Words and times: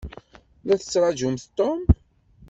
La 0.67 0.75
tettṛaǧumt 0.79 1.43
Tom? 1.57 1.81